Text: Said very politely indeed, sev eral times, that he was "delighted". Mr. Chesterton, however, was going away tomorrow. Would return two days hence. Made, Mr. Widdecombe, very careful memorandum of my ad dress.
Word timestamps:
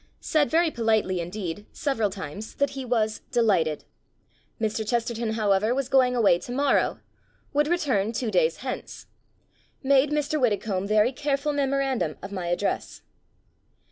Said 0.19 0.49
very 0.49 0.71
politely 0.71 1.19
indeed, 1.19 1.67
sev 1.71 1.99
eral 1.99 2.11
times, 2.11 2.55
that 2.55 2.71
he 2.71 2.83
was 2.83 3.19
"delighted". 3.31 3.85
Mr. 4.59 4.83
Chesterton, 4.83 5.33
however, 5.33 5.75
was 5.75 5.89
going 5.89 6.15
away 6.15 6.39
tomorrow. 6.39 6.99
Would 7.53 7.67
return 7.67 8.11
two 8.11 8.31
days 8.31 8.57
hence. 8.65 9.05
Made, 9.83 10.09
Mr. 10.09 10.41
Widdecombe, 10.41 10.87
very 10.87 11.11
careful 11.11 11.53
memorandum 11.53 12.17
of 12.23 12.31
my 12.31 12.49
ad 12.51 12.57
dress. 12.57 13.03